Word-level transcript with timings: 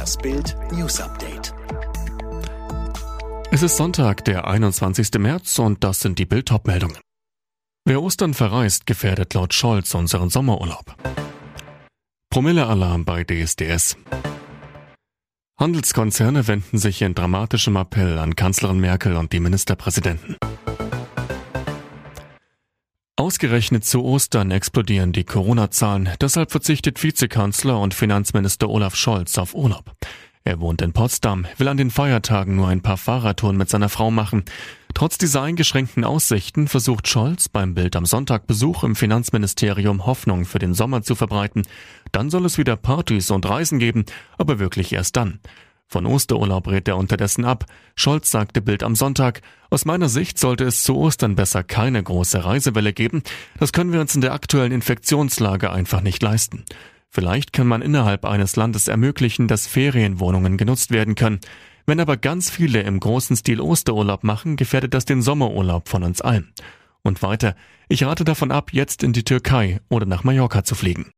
Das 0.00 0.16
Bild 0.16 0.56
News 0.72 0.98
Update. 0.98 1.52
Es 3.50 3.62
ist 3.62 3.76
Sonntag, 3.76 4.24
der 4.24 4.48
21. 4.48 5.10
März 5.18 5.58
und 5.58 5.84
das 5.84 6.00
sind 6.00 6.18
die 6.18 6.24
Bild 6.24 6.50
meldungen 6.64 6.96
Wer 7.84 8.02
Ostern 8.02 8.32
verreist, 8.32 8.86
gefährdet 8.86 9.34
laut 9.34 9.52
Scholz 9.52 9.92
unseren 9.92 10.30
Sommerurlaub. 10.30 10.96
Promillealarm 12.30 13.04
bei 13.04 13.24
DSDS. 13.24 13.98
Handelskonzerne 15.60 16.48
wenden 16.48 16.78
sich 16.78 17.02
in 17.02 17.14
dramatischem 17.14 17.76
Appell 17.76 18.18
an 18.18 18.34
Kanzlerin 18.34 18.80
Merkel 18.80 19.16
und 19.16 19.34
die 19.34 19.40
Ministerpräsidenten. 19.40 20.36
Ausgerechnet 23.20 23.84
zu 23.84 24.02
Ostern 24.02 24.50
explodieren 24.50 25.12
die 25.12 25.24
Corona-Zahlen, 25.24 26.08
deshalb 26.22 26.50
verzichtet 26.50 27.02
Vizekanzler 27.02 27.78
und 27.78 27.92
Finanzminister 27.92 28.70
Olaf 28.70 28.96
Scholz 28.96 29.36
auf 29.36 29.54
Urlaub. 29.54 29.94
Er 30.42 30.58
wohnt 30.58 30.80
in 30.80 30.94
Potsdam, 30.94 31.44
will 31.58 31.68
an 31.68 31.76
den 31.76 31.90
Feiertagen 31.90 32.56
nur 32.56 32.68
ein 32.68 32.80
paar 32.80 32.96
Fahrradtouren 32.96 33.58
mit 33.58 33.68
seiner 33.68 33.90
Frau 33.90 34.10
machen. 34.10 34.44
Trotz 34.94 35.18
dieser 35.18 35.42
eingeschränkten 35.42 36.02
Aussichten 36.02 36.66
versucht 36.66 37.08
Scholz 37.08 37.50
beim 37.50 37.74
Bild 37.74 37.94
am 37.94 38.06
Sonntag 38.06 38.46
Besuch 38.46 38.84
im 38.84 38.96
Finanzministerium 38.96 40.06
Hoffnung 40.06 40.46
für 40.46 40.58
den 40.58 40.72
Sommer 40.72 41.02
zu 41.02 41.14
verbreiten. 41.14 41.66
Dann 42.12 42.30
soll 42.30 42.46
es 42.46 42.56
wieder 42.56 42.76
Partys 42.76 43.30
und 43.30 43.46
Reisen 43.46 43.78
geben, 43.78 44.06
aber 44.38 44.58
wirklich 44.58 44.94
erst 44.94 45.16
dann. 45.18 45.40
Von 45.92 46.06
Osterurlaub 46.06 46.68
rät 46.68 46.86
er 46.86 46.96
unterdessen 46.96 47.44
ab. 47.44 47.64
Scholz 47.96 48.30
sagte 48.30 48.62
Bild 48.62 48.84
am 48.84 48.94
Sonntag, 48.94 49.42
aus 49.70 49.84
meiner 49.84 50.08
Sicht 50.08 50.38
sollte 50.38 50.62
es 50.64 50.84
zu 50.84 50.96
Ostern 50.96 51.34
besser 51.34 51.64
keine 51.64 52.00
große 52.00 52.44
Reisewelle 52.44 52.92
geben. 52.92 53.24
Das 53.58 53.72
können 53.72 53.92
wir 53.92 54.00
uns 54.00 54.14
in 54.14 54.20
der 54.20 54.32
aktuellen 54.32 54.70
Infektionslage 54.70 55.72
einfach 55.72 56.00
nicht 56.00 56.22
leisten. 56.22 56.64
Vielleicht 57.08 57.52
kann 57.52 57.66
man 57.66 57.82
innerhalb 57.82 58.24
eines 58.24 58.54
Landes 58.54 58.86
ermöglichen, 58.86 59.48
dass 59.48 59.66
Ferienwohnungen 59.66 60.56
genutzt 60.56 60.92
werden 60.92 61.16
können. 61.16 61.40
Wenn 61.86 61.98
aber 61.98 62.16
ganz 62.16 62.50
viele 62.50 62.82
im 62.82 63.00
großen 63.00 63.34
Stil 63.34 63.60
Osterurlaub 63.60 64.22
machen, 64.22 64.54
gefährdet 64.54 64.94
das 64.94 65.06
den 65.06 65.22
Sommerurlaub 65.22 65.88
von 65.88 66.04
uns 66.04 66.20
allen. 66.20 66.52
Und 67.02 67.20
weiter, 67.22 67.56
ich 67.88 68.04
rate 68.04 68.22
davon 68.22 68.52
ab, 68.52 68.72
jetzt 68.72 69.02
in 69.02 69.12
die 69.12 69.24
Türkei 69.24 69.80
oder 69.88 70.06
nach 70.06 70.22
Mallorca 70.22 70.62
zu 70.62 70.76
fliegen. 70.76 71.10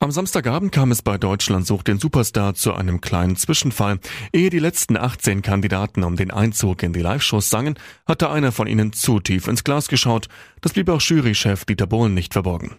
Am 0.00 0.10
Samstagabend 0.10 0.72
kam 0.72 0.90
es 0.90 1.02
bei 1.02 1.16
Deutschland 1.16 1.66
sucht 1.66 1.88
den 1.88 1.98
Superstar 1.98 2.54
zu 2.54 2.74
einem 2.74 3.00
kleinen 3.00 3.36
Zwischenfall. 3.36 4.00
Ehe 4.32 4.50
die 4.50 4.58
letzten 4.58 4.96
18 4.96 5.40
Kandidaten 5.40 6.02
um 6.04 6.16
den 6.16 6.30
Einzug 6.30 6.82
in 6.82 6.92
die 6.92 7.00
Live-Shows 7.00 7.48
sangen, 7.48 7.78
hatte 8.04 8.28
einer 8.28 8.52
von 8.52 8.66
ihnen 8.66 8.92
zu 8.92 9.20
tief 9.20 9.48
ins 9.48 9.64
Glas 9.64 9.88
geschaut. 9.88 10.28
Das 10.60 10.72
blieb 10.72 10.88
auch 10.90 11.00
Jurychef 11.00 11.64
Dieter 11.64 11.86
Bohlen 11.86 12.12
nicht 12.12 12.34
verborgen. 12.34 12.76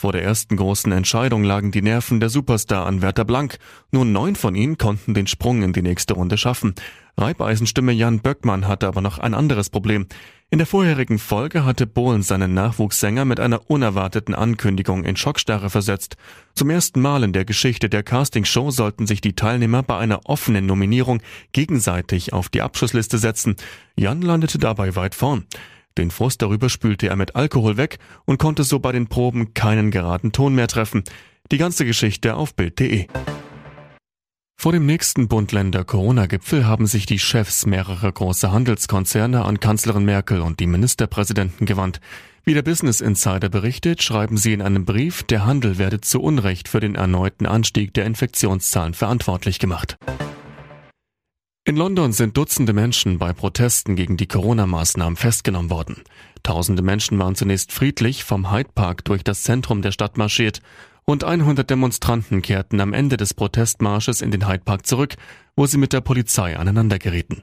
Vor 0.00 0.12
der 0.12 0.22
ersten 0.22 0.56
großen 0.56 0.90
Entscheidung 0.92 1.44
lagen 1.44 1.72
die 1.72 1.82
Nerven 1.82 2.20
der 2.20 2.30
Superstar-Anwärter 2.30 3.26
blank. 3.26 3.58
Nur 3.90 4.06
neun 4.06 4.34
von 4.34 4.54
ihnen 4.54 4.78
konnten 4.78 5.12
den 5.12 5.26
Sprung 5.26 5.62
in 5.62 5.74
die 5.74 5.82
nächste 5.82 6.14
Runde 6.14 6.38
schaffen. 6.38 6.74
Reibeisenstimme 7.18 7.92
Jan 7.92 8.20
Böckmann 8.20 8.66
hatte 8.66 8.88
aber 8.88 9.02
noch 9.02 9.18
ein 9.18 9.34
anderes 9.34 9.68
Problem. 9.68 10.06
In 10.48 10.56
der 10.56 10.66
vorherigen 10.66 11.18
Folge 11.18 11.66
hatte 11.66 11.86
Bohlen 11.86 12.22
seinen 12.22 12.54
Nachwuchssänger 12.54 13.26
mit 13.26 13.40
einer 13.40 13.70
unerwarteten 13.70 14.34
Ankündigung 14.34 15.04
in 15.04 15.16
Schockstarre 15.16 15.68
versetzt. 15.68 16.16
Zum 16.54 16.70
ersten 16.70 17.02
Mal 17.02 17.22
in 17.22 17.34
der 17.34 17.44
Geschichte 17.44 17.90
der 17.90 18.02
Castingshow 18.02 18.70
sollten 18.70 19.06
sich 19.06 19.20
die 19.20 19.34
Teilnehmer 19.34 19.82
bei 19.82 19.98
einer 19.98 20.20
offenen 20.24 20.64
Nominierung 20.64 21.20
gegenseitig 21.52 22.32
auf 22.32 22.48
die 22.48 22.62
Abschussliste 22.62 23.18
setzen. 23.18 23.56
Jan 23.96 24.22
landete 24.22 24.56
dabei 24.56 24.96
weit 24.96 25.14
vorn. 25.14 25.44
Den 25.98 26.10
Frust 26.10 26.42
darüber 26.42 26.68
spülte 26.68 27.08
er 27.08 27.16
mit 27.16 27.36
Alkohol 27.36 27.76
weg 27.76 27.98
und 28.24 28.38
konnte 28.38 28.64
so 28.64 28.78
bei 28.78 28.92
den 28.92 29.08
Proben 29.08 29.54
keinen 29.54 29.90
geraden 29.90 30.32
Ton 30.32 30.54
mehr 30.54 30.68
treffen. 30.68 31.04
Die 31.50 31.58
ganze 31.58 31.84
Geschichte 31.84 32.36
auf 32.36 32.54
Bild.de. 32.54 33.06
Vor 34.60 34.72
dem 34.72 34.84
nächsten 34.84 35.26
Bund-Länder-Corona-Gipfel 35.26 36.66
haben 36.66 36.86
sich 36.86 37.06
die 37.06 37.18
Chefs 37.18 37.64
mehrerer 37.64 38.12
großer 38.12 38.52
Handelskonzerne 38.52 39.42
an 39.42 39.58
Kanzlerin 39.58 40.04
Merkel 40.04 40.42
und 40.42 40.60
die 40.60 40.66
Ministerpräsidenten 40.66 41.64
gewandt. 41.64 42.00
Wie 42.44 42.52
der 42.52 42.60
Business 42.60 43.00
Insider 43.00 43.48
berichtet, 43.48 44.02
schreiben 44.02 44.36
sie 44.36 44.52
in 44.52 44.60
einem 44.60 44.84
Brief, 44.84 45.22
der 45.22 45.46
Handel 45.46 45.78
werde 45.78 46.02
zu 46.02 46.20
Unrecht 46.20 46.68
für 46.68 46.80
den 46.80 46.94
erneuten 46.94 47.46
Anstieg 47.46 47.94
der 47.94 48.04
Infektionszahlen 48.04 48.92
verantwortlich 48.92 49.60
gemacht. 49.60 49.96
In 51.70 51.76
London 51.76 52.10
sind 52.10 52.36
Dutzende 52.36 52.72
Menschen 52.72 53.18
bei 53.18 53.32
Protesten 53.32 53.94
gegen 53.94 54.16
die 54.16 54.26
Corona-Maßnahmen 54.26 55.14
festgenommen 55.14 55.70
worden. 55.70 56.02
Tausende 56.42 56.82
Menschen 56.82 57.16
waren 57.20 57.36
zunächst 57.36 57.70
friedlich 57.70 58.24
vom 58.24 58.50
Hyde 58.50 58.70
Park 58.74 59.04
durch 59.04 59.22
das 59.22 59.44
Zentrum 59.44 59.80
der 59.80 59.92
Stadt 59.92 60.18
marschiert. 60.18 60.62
Rund 61.06 61.22
100 61.22 61.70
Demonstranten 61.70 62.42
kehrten 62.42 62.80
am 62.80 62.92
Ende 62.92 63.16
des 63.16 63.34
Protestmarsches 63.34 64.20
in 64.20 64.32
den 64.32 64.48
Hyde 64.48 64.64
Park 64.64 64.84
zurück, 64.84 65.14
wo 65.54 65.64
sie 65.66 65.78
mit 65.78 65.92
der 65.92 66.00
Polizei 66.00 66.58
aneinandergerieten. 66.58 67.40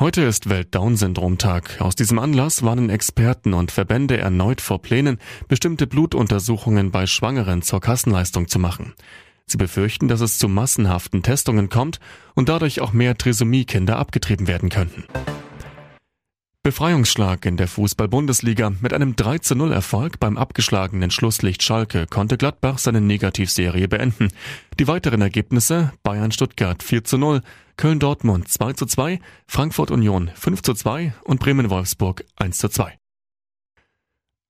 Heute 0.00 0.22
ist 0.22 0.48
Welt-Down-Syndrom-Tag. 0.48 1.80
Aus 1.80 1.94
diesem 1.94 2.18
Anlass 2.18 2.64
warnen 2.64 2.90
Experten 2.90 3.54
und 3.54 3.70
Verbände 3.70 4.18
erneut 4.18 4.60
vor 4.60 4.82
Plänen, 4.82 5.18
bestimmte 5.46 5.86
Blutuntersuchungen 5.86 6.90
bei 6.90 7.06
Schwangeren 7.06 7.62
zur 7.62 7.80
Kassenleistung 7.80 8.48
zu 8.48 8.58
machen. 8.58 8.94
Sie 9.50 9.56
befürchten, 9.58 10.08
dass 10.08 10.20
es 10.20 10.38
zu 10.38 10.48
massenhaften 10.48 11.22
Testungen 11.22 11.68
kommt 11.68 12.00
und 12.34 12.48
dadurch 12.48 12.80
auch 12.80 12.92
mehr 12.92 13.16
Trisomie-Kinder 13.16 13.98
abgetrieben 13.98 14.46
werden 14.46 14.68
könnten. 14.68 15.04
Befreiungsschlag 16.68 17.46
in 17.46 17.56
der 17.56 17.66
Fußball-Bundesliga. 17.66 18.70
Mit 18.82 18.92
einem 18.92 19.12
3-0-Erfolg 19.12 20.20
beim 20.20 20.36
abgeschlagenen 20.36 21.10
Schlusslicht 21.10 21.62
Schalke 21.62 22.06
konnte 22.06 22.36
Gladbach 22.36 22.76
seine 22.76 23.00
Negativserie 23.00 23.88
beenden. 23.88 24.28
Die 24.78 24.86
weiteren 24.86 25.22
Ergebnisse 25.22 25.92
Bayern-Stuttgart 26.02 26.82
4-0, 26.82 27.40
Köln-Dortmund 27.78 28.48
2-2, 28.48 29.18
Frankfurt-Union 29.46 30.30
5-2 30.38 31.12
und 31.24 31.40
Bremen-Wolfsburg 31.40 32.24
1-2. 32.38 32.90